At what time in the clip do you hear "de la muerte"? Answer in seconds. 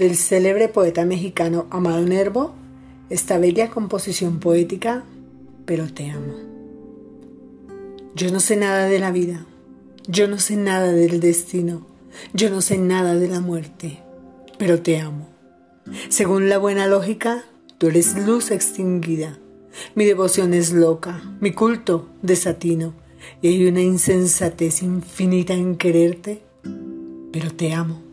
13.14-13.98